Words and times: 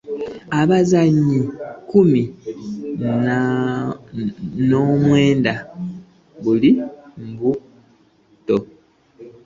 Abazannyi 0.59 1.39
kumi 1.89 2.21
na 3.25 3.39
mwenda 5.03 5.53
bali 6.43 6.71
mbuto. 7.27 8.57